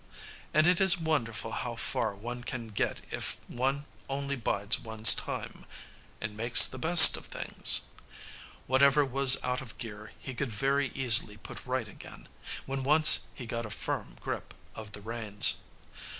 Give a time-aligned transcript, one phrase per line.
[0.51, 5.67] And it is wonderful how far one can get if one only bides one's time,
[6.19, 7.81] and makes the best of things.
[8.65, 12.27] Whatever was out of gear he could very easily put right again,
[12.65, 15.57] when once he got a firm grip of the reins.